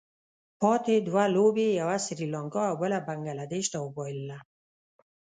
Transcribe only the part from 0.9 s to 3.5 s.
دوه لوبې یې یوه سري لانکا او بله بنګله